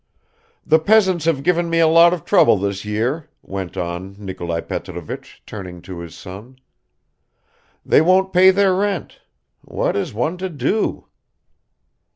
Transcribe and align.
"The 0.65 0.79
peasants 0.79 1.25
have 1.25 1.43
given 1.43 1.69
me 1.69 1.77
a 1.77 1.85
lot 1.87 2.11
of 2.11 2.25
trouble 2.25 2.57
this 2.57 2.83
year," 2.83 3.29
went 3.43 3.77
on 3.77 4.15
Nikolai 4.17 4.61
Petrovich, 4.61 5.43
turning 5.45 5.79
to 5.83 5.99
his 5.99 6.15
son. 6.15 6.57
"They 7.85 8.01
won't 8.01 8.33
pay 8.33 8.49
their 8.49 8.73
rent. 8.73 9.21
What 9.63 9.95
is 9.95 10.11
one 10.11 10.37
to 10.39 10.49
do?" 10.49 11.05